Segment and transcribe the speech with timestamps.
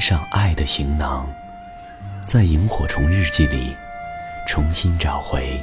[0.00, 1.28] 上爱的行囊，
[2.26, 3.76] 在萤火虫日记里，
[4.48, 5.62] 重新找回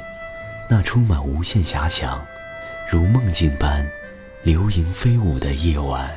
[0.70, 2.24] 那充满无限遐想、
[2.88, 3.84] 如梦境般
[4.44, 6.08] 流萤飞舞的夜晚。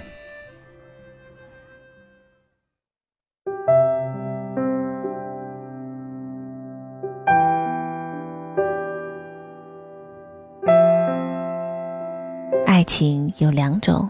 [12.66, 14.10] 爱情有两种，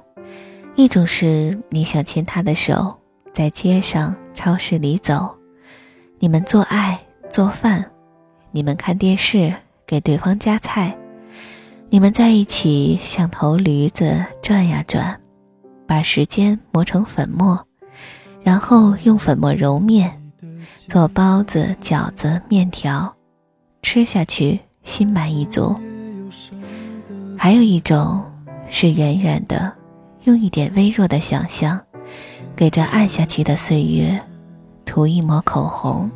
[0.75, 3.00] 一种是你想牵他的手。
[3.33, 5.33] 在街上、超市里走，
[6.19, 6.99] 你们做爱、
[7.29, 7.89] 做饭，
[8.51, 9.53] 你们看电视，
[9.85, 10.95] 给对方夹菜，
[11.89, 15.19] 你们在一起像头驴子转呀转，
[15.87, 17.65] 把时间磨成粉末，
[18.43, 20.21] 然后用粉末揉面，
[20.87, 23.15] 做包子、饺子、面条，
[23.81, 25.73] 吃下去心满意足。
[27.37, 28.23] 还有一种
[28.67, 29.73] 是远远的，
[30.25, 31.81] 用一点微弱的想象。
[32.61, 34.19] 给这暗下去的岁月
[34.85, 36.11] 涂一抹口红。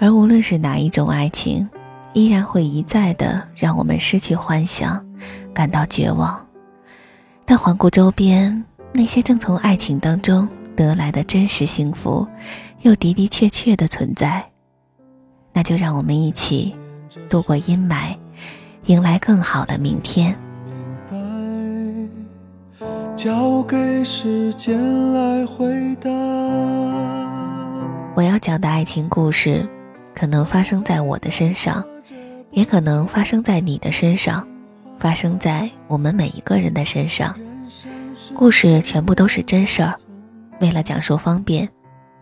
[0.00, 1.68] 而无论是哪一种爱情，
[2.14, 5.06] 依然会一再的让我们失去幻想，
[5.54, 6.44] 感到绝望。
[7.44, 12.26] 但环顾周边，那些正从爱情当中得来的真实幸福，
[12.82, 14.44] 又的的确确的存在。
[15.52, 16.74] 那就让我们一起。
[17.28, 18.16] 度过阴霾，
[18.86, 20.36] 迎来更好的明天。
[28.14, 29.66] 我要讲的爱情故事，
[30.14, 31.84] 可能发生在我的身上，
[32.50, 34.46] 也可能发生在你的身上，
[34.98, 37.34] 发生在我们每一个人的身上。
[38.34, 39.94] 故事全部都是真事儿。
[40.60, 41.68] 为了讲述方便，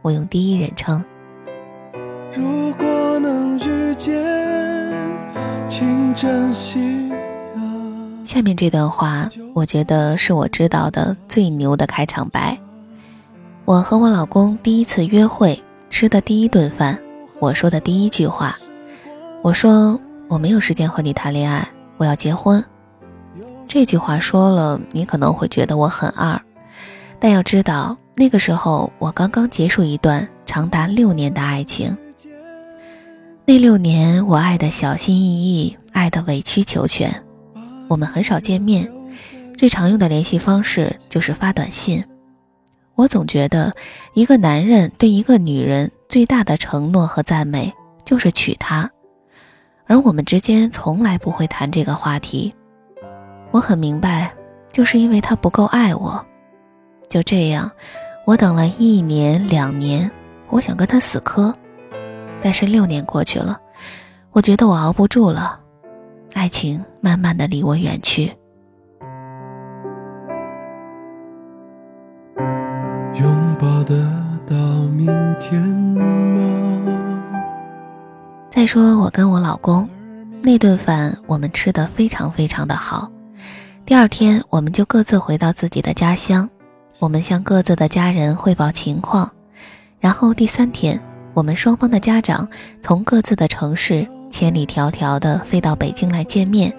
[0.03, 1.04] 我用第一人称。
[2.33, 2.94] 如果。
[5.66, 7.10] 请珍惜
[8.25, 12.56] 下面这段话，我觉得是我知道的最牛的开场白。
[13.64, 16.98] 我和我老公第一次约会，吃的第一顿饭，
[17.38, 18.56] 我说的第一句话，
[19.42, 19.98] 我说
[20.28, 21.66] 我没有时间和你谈恋爱，
[21.97, 22.62] 我要结婚。
[23.66, 26.41] 这句话说了，你可能会觉得我很二，
[27.19, 31.97] 但要知道，那个时候我刚刚结束一段长达六年的爱情。
[33.47, 37.15] 那六年，我爱的小心翼翼，爱的委曲求全。
[37.88, 38.91] 我们很少见面，
[39.55, 42.03] 最常用的联系方式就是发短信。
[42.94, 43.71] 我总觉得，
[44.15, 47.71] 一个男人对一个女人最大的承诺和赞美
[48.03, 48.91] 就是娶她，
[49.87, 52.50] 而我们之间从来不会谈这个话题。
[53.50, 54.33] 我很明白，
[54.72, 56.25] 就是因为他不够爱我。
[57.10, 57.71] 就这样，
[58.25, 60.10] 我等了一年两年，
[60.49, 61.54] 我想跟他死磕。
[62.44, 63.59] 但是六年过去了，
[64.32, 65.59] 我觉得我熬不住了，
[66.34, 68.31] 爱情慢慢的离我远去。
[73.15, 73.94] 拥抱得
[74.47, 74.54] 到
[74.91, 75.06] 明
[75.41, 77.22] 天吗？
[78.50, 79.88] 再说我跟我老公
[80.43, 83.10] 那顿饭，我们吃的非常非常的好。
[83.87, 86.47] 第二天，我们就各自回到自己的家乡，
[86.99, 89.31] 我们向各自的家人汇报情况，
[89.99, 91.03] 然后第三天。
[91.34, 92.49] 我们双方的家长
[92.81, 96.72] 从各自的城市千里迢迢地飞到北京来见面。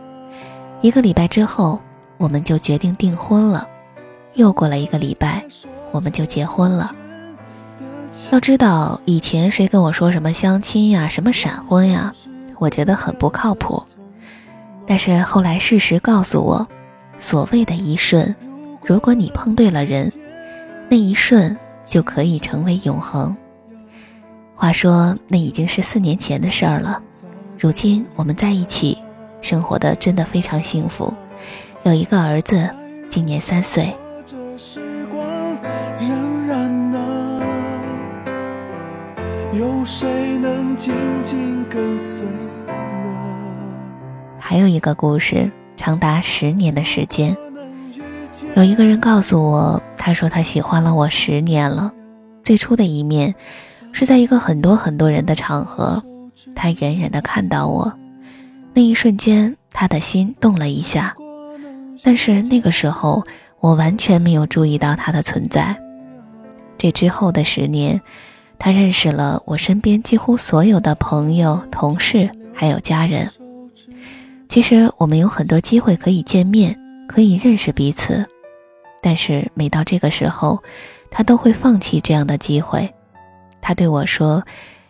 [0.81, 1.79] 一个礼拜之后，
[2.17, 3.67] 我们就决定订婚了。
[4.35, 5.43] 又过了一个礼拜，
[5.91, 6.91] 我们就结婚了。
[8.31, 12.13] 要知道，以前谁跟我说什么相亲呀、什么闪婚呀，
[12.57, 13.83] 我觉得很不靠谱。
[14.87, 16.65] 但是后来事实告诉我，
[17.17, 18.33] 所谓的一瞬，
[18.83, 20.11] 如果你碰对了人，
[20.89, 23.35] 那一瞬就可以成为永恒。
[24.55, 27.01] 话说，那已经是四年前的事儿了。
[27.59, 28.97] 如今我们在一起，
[29.41, 31.13] 生活的真的非常幸福，
[31.83, 32.69] 有一个儿子，
[33.09, 33.93] 今年三岁。
[44.39, 47.35] 还有一个故事，长达十年的时间。
[48.55, 51.91] 有一个人告诉我，他说他喜欢了我十年了，
[52.41, 53.35] 最初的一面。
[53.95, 56.03] 是在一个很多很多人的场合，
[56.53, 57.93] 他远远的看到我，
[58.73, 61.15] 那一瞬间，他的心动了一下，
[62.03, 63.23] 但是那个时候
[63.61, 65.81] 我完全没有注意到他的存在。
[66.77, 68.01] 这之后的十年，
[68.59, 73.31] 他认识了我身边几乎所有的朋友、同事，还有家人。
[74.49, 76.77] 其实我们有很多机会可以见面，
[77.07, 78.25] 可以认识彼此，
[79.01, 80.61] 但是每到这个时候，
[81.09, 82.93] 他都会放弃这样的机会。
[83.67, 84.43] 他对我说：“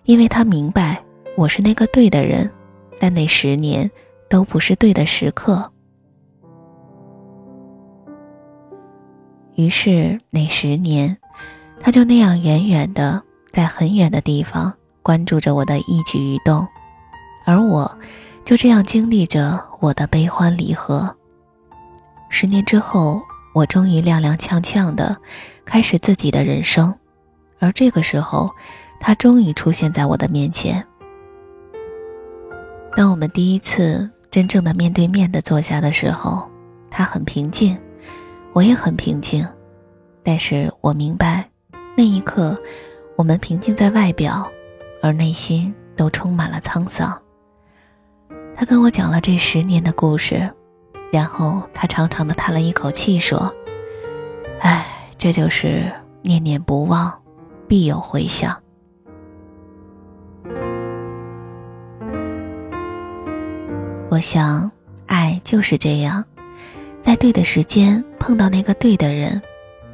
[0.03, 1.01] 因为他明白
[1.37, 2.51] 我是那个对的人，
[2.99, 3.89] 但那十年
[4.29, 5.71] 都不是对的时刻。”
[9.55, 11.17] 于是那十年。
[11.79, 16.67] 他就那样远远的，在很远的地方关注着我的一举一动，
[17.45, 17.97] 而我，
[18.43, 21.15] 就这样经历着我的悲欢离合。
[22.29, 23.21] 十年之后，
[23.53, 25.15] 我终于踉踉跄跄的
[25.63, 26.93] 开始自己的人生，
[27.65, 28.47] 而这个时候，
[28.99, 30.85] 他终于出现在我的面前。
[32.95, 36.47] 当我们第一次真正的面对面的坐下的时候，
[36.91, 37.75] 他很平静，
[38.53, 39.43] 我也很平静，
[40.21, 41.43] 但是我明白。
[41.97, 42.55] 那一刻，
[43.15, 44.47] 我们平静在外表，
[45.01, 47.19] 而内心都充满了沧桑。
[48.53, 50.47] 他跟我讲了这十年的故事，
[51.11, 53.51] 然后他长长的叹了一口气，说
[54.61, 54.85] ：“唉，
[55.17, 55.91] 这就是
[56.21, 57.11] 念念不忘，
[57.67, 58.55] 必有回响。”
[64.09, 64.71] 我想，
[65.07, 66.23] 爱就是这样，
[67.01, 69.41] 在对的时间碰到那个对的人。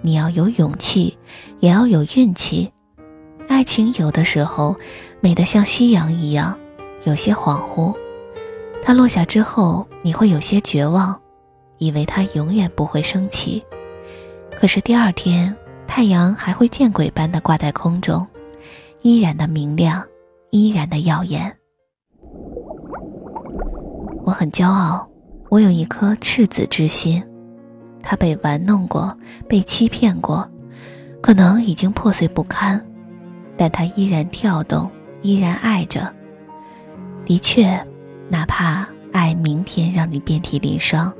[0.03, 1.17] 你要有勇气，
[1.59, 2.71] 也要有运气。
[3.47, 4.75] 爱情有的时候
[5.19, 6.57] 美得像夕阳一样，
[7.03, 7.95] 有些恍惚。
[8.83, 11.19] 它落下之后，你会有些绝望，
[11.77, 13.63] 以为它永远不会升起。
[14.55, 15.55] 可是第二天，
[15.93, 18.25] 太阳还会见鬼般的挂在空中，
[19.01, 20.01] 依然的明亮，
[20.49, 21.53] 依然的耀眼。
[24.23, 25.05] 我很骄傲，
[25.49, 27.21] 我有一颗赤子之心。
[28.01, 29.13] 他被玩弄过，
[29.49, 30.49] 被欺骗过，
[31.19, 32.81] 可能已经破碎不堪，
[33.57, 34.89] 但他依然跳动，
[35.21, 36.09] 依然爱着。
[37.25, 37.85] 的确，
[38.29, 41.13] 哪怕爱明天让你遍体鳞伤，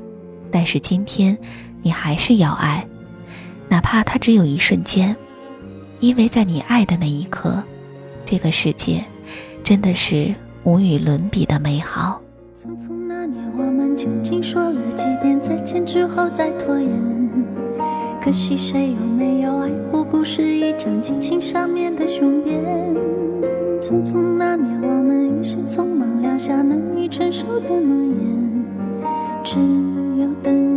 [0.50, 1.36] 但是今天
[1.82, 2.82] 你还是要爱，
[3.72, 5.16] 哪怕它只有一瞬间，
[5.98, 7.56] 因为在你爱的那一刻，
[8.22, 9.02] 这个世界
[9.64, 12.20] 真的是无与伦比的美好。
[12.54, 16.90] 匆匆那年，我们究竟说了几遍再见之后再拖延？
[18.22, 20.04] 可惜谁有没有爱过？
[20.04, 22.60] 不是一张激情上面的雄辩。
[23.80, 28.64] 匆匆那年，我们一时匆忙撂下难以承受的诺言，
[29.42, 29.58] 只
[30.20, 30.71] 有等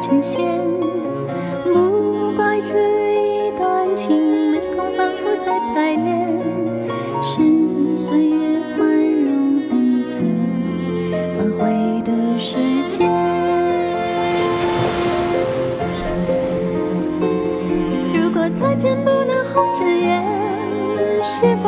[0.00, 0.40] 呈现，
[1.64, 2.72] 不怪这
[3.20, 6.08] 一段情没空反复再排练，
[7.22, 10.22] 是岁月宽容恩赐
[11.36, 12.56] 反悔的时
[12.88, 13.12] 间。
[18.14, 20.24] 如果再见不能红着眼，
[21.22, 21.67] 是否？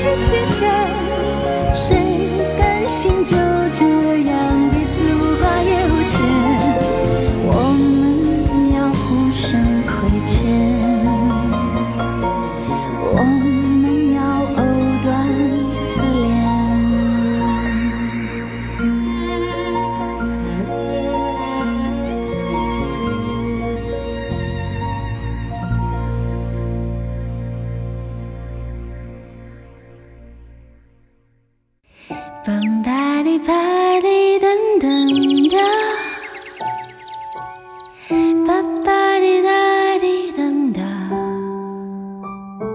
[0.00, 1.09] 是前生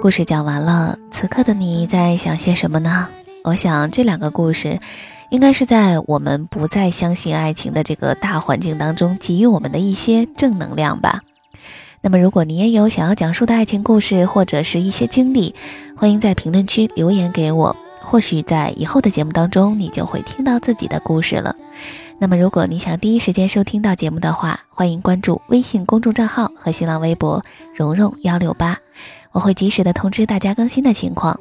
[0.06, 3.10] 故事讲完了，此刻的你在想些什么呢？
[3.44, 4.78] 我想这两个故事，
[5.32, 11.24] 应该是在我们不再相信爱情的这个大环境当中，给予我们的一些正能量吧。
[12.02, 15.56] 那么，如果你也有想要讲述的爱情故事，或者是一些经历，
[15.98, 17.76] 欢迎在评论区留言给我。
[18.00, 21.56] 或许在以后的节目当中，你就会听到自己的故事了。
[22.20, 27.42] 那么，如果你想第一时间收听到节目的话，欢迎关注微信公众账号和新浪微博
[27.76, 28.78] “蓉蓉幺六八”。
[29.36, 31.38] 我会及时的通知大家更新的情况。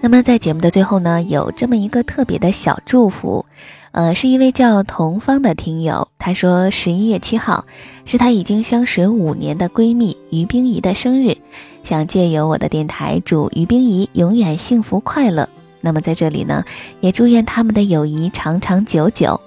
[0.00, 3.44] 那么在节目的最后呢，有这么一个特别的小祝福，
[3.90, 7.66] 呃，是一位叫童芳的听友，她说十一月七号
[8.04, 11.36] 是她已经相识五年的闺蜜于冰怡的生日，
[11.82, 15.48] 想借由我的电台祝于冰怡永远幸福快乐。
[15.80, 16.64] 那么在这里呢，
[17.00, 19.40] 也祝愿他们的友谊长长久久。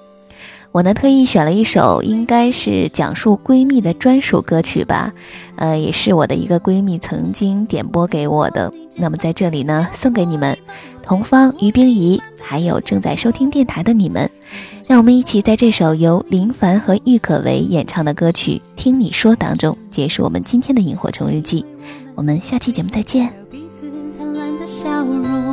[0.74, 5.14] 我呢特意选了一首应该是讲述闺蜜的专属歌曲吧，
[5.56, 8.74] 呃，也是我的一个闺蜜曾经点播给我的。
[8.98, 10.58] 那么在这里呢，送给你们，
[11.04, 14.28] 童芳、于冰怡，还有正在收听电台的你们，
[14.88, 21.64] 让我们一起在这首由林凡和郁可唯演唱的歌曲《听你说》当中结束我们今天的萤火虫日记。
[22.16, 23.32] 我们下期节目再见。
[23.52, 25.53] 彼此灿烂的笑容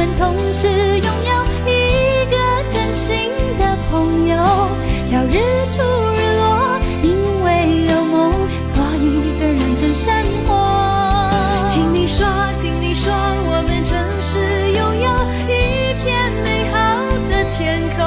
[0.00, 2.36] 们同时拥有一个
[2.72, 4.34] 真心的朋友。
[5.12, 5.36] 要日
[5.76, 5.82] 出
[6.16, 8.32] 日落，因为有梦，
[8.64, 10.14] 所以更认真生
[10.46, 11.28] 活。
[11.68, 12.26] 听你说，
[12.62, 15.08] 听你说，我们真是拥有
[15.52, 16.74] 一片美好
[17.28, 18.00] 的天空。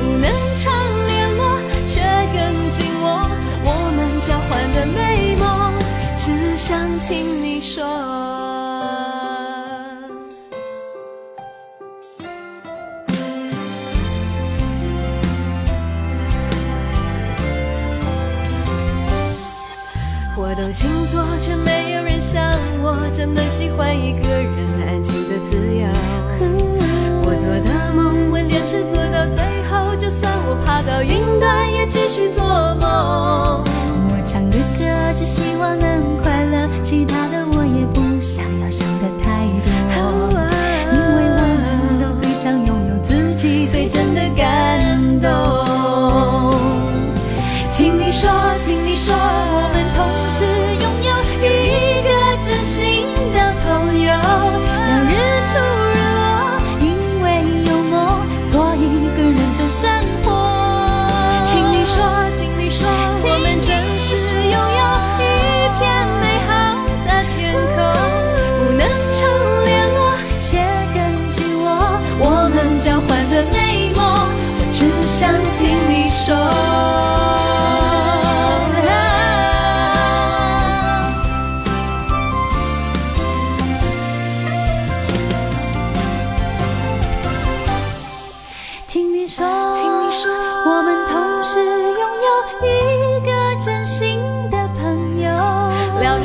[0.00, 0.24] 不能
[0.56, 0.72] 常
[1.06, 2.00] 联络，却
[2.32, 3.28] 更紧握
[3.62, 5.44] 我们交换的美梦。
[6.18, 8.49] 只想听你说。
[20.72, 22.40] 星座却没有人像
[22.80, 25.88] 我，真的喜欢一个人安静的自由。
[27.22, 32.44] 我做的梦，我坚持做到最后，就算我爬到云端，也继续做
[32.76, 33.64] 梦。
[33.64, 34.84] 我唱的歌，
[35.16, 36.29] 只希望能快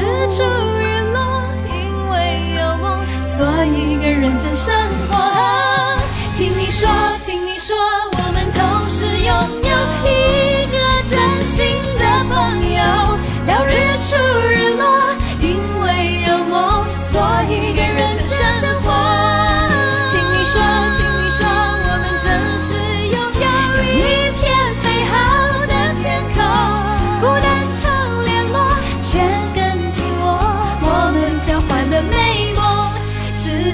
[0.05, 0.83] 日出日
[1.13, 1.19] 落
[1.67, 4.73] 因为有梦所以更认真生
[5.09, 5.13] 活
[6.37, 6.87] 听你说
[7.25, 7.75] 听你说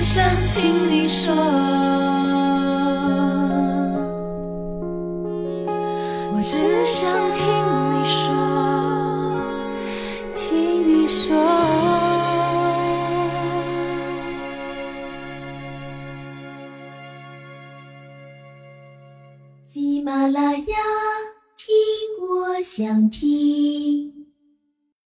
[0.04, 1.34] 想听你说，
[6.34, 7.46] 我只想听
[7.94, 8.26] 你说，
[10.36, 11.38] 听你说。
[19.62, 20.76] 喜马拉雅，
[21.56, 21.72] 听
[22.28, 24.21] 我想听。